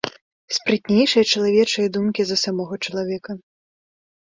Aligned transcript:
Спрытнейшыя 0.55 1.25
чалавечыя 1.35 1.87
думкі 1.99 2.21
за 2.31 2.37
самога 2.47 2.75
чалавека. 2.89 3.31